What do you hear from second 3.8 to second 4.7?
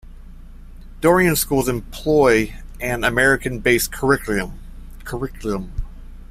curriculum.